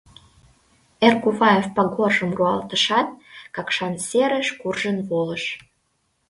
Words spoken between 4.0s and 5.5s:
серыш куржын волыш.